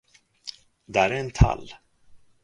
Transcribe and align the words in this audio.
Där 0.85 1.09
är 1.09 1.19
en 1.19 1.31
tall. 1.31 1.69